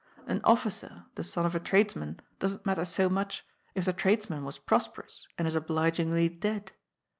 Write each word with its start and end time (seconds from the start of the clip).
An 0.25 0.41
officer 0.43 1.05
the 1.13 1.23
son 1.23 1.45
of 1.45 1.53
a 1.53 1.59
tradesman 1.59 2.21
doesn't 2.39 2.65
matter 2.65 2.85
so 2.85 3.07
much, 3.07 3.45
if 3.75 3.85
the 3.85 3.93
tradesman 3.93 4.43
was 4.43 4.57
prosperous 4.57 5.27
and 5.37 5.47
is 5.47 5.53
obligingly 5.53 6.27
dead. 6.27 6.71